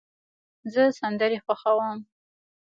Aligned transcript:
زه 0.73 0.83
سندرې 0.99 1.37
خوښوم. 1.45 1.99